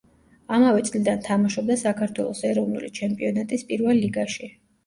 [0.55, 4.55] ამავე წლიდან თამაშობდა საქართველოს ეროვნული ჩემპიონატის პირველ ლიგაში.